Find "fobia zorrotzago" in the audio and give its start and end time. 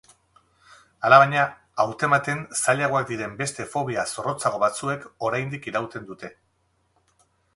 3.75-4.61